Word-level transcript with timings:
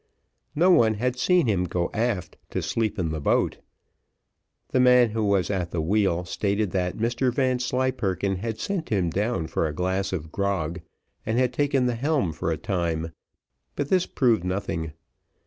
No 0.55 0.71
one 0.71 0.95
had 0.95 1.15
seen 1.15 1.45
him 1.45 1.65
go 1.65 1.91
aft 1.93 2.35
to 2.49 2.63
sleep 2.63 2.97
in 2.97 3.09
the 3.09 3.21
boat. 3.21 3.59
The 4.69 4.79
man 4.79 5.11
who 5.11 5.23
was 5.23 5.51
at 5.51 5.69
the 5.69 5.79
wheel 5.79 6.25
stated 6.25 6.71
that 6.71 6.97
Mr 6.97 7.31
Vanslyperken 7.31 8.37
had 8.37 8.59
sent 8.59 8.89
him 8.89 9.11
down 9.11 9.45
for 9.45 9.67
a 9.67 9.75
glass 9.75 10.11
of 10.11 10.31
grog, 10.31 10.81
and 11.23 11.37
had 11.37 11.53
taken 11.53 11.85
the 11.85 11.93
helm 11.93 12.33
for 12.33 12.49
the 12.49 12.57
time; 12.57 13.11
but 13.75 13.89
this 13.89 14.07
proved 14.07 14.43
nothing. 14.43 14.93